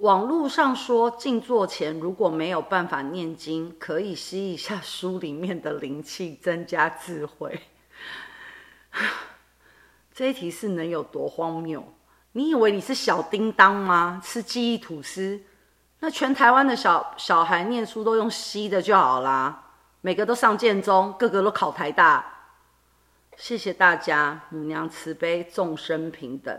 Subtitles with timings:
[0.00, 7.60] 网络上说，静坐前如果没有办法念经， 可以吸一下书里面的灵气，增加智慧。
[10.12, 11.84] 这一题是能有多荒谬？
[12.32, 14.20] 你以为你是小叮当吗？
[14.24, 15.40] 吃记忆吐司？
[15.98, 22.24] 那全台湾的小小孩念书都用吸的就好啦，每个都上建中，个个都考台大。
[23.36, 26.58] 谢谢大家，母娘慈悲，众生平等。